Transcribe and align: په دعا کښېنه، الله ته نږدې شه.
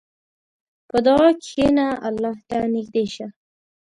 په 0.89 0.97
دعا 1.05 1.29
کښېنه، 1.43 1.87
الله 2.07 2.33
ته 2.49 2.57
نږدې 2.73 3.05
شه. 3.13 3.27